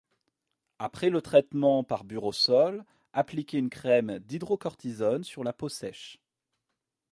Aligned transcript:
Après 0.79 1.11
le 1.11 1.21
traitement 1.21 1.83
par 1.83 2.05
Buro-Sol, 2.05 2.85
appliquer 3.13 3.59
une 3.59 3.69
crème 3.69 4.17
d'hydro-cortisone 4.17 5.23
sur 5.23 5.43
la 5.43 5.53
peau 5.53 5.69
sèche. 5.69 6.17